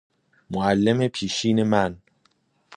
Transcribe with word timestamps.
معلم 0.49 1.07
پیشین 1.07 1.63
من 1.63 1.97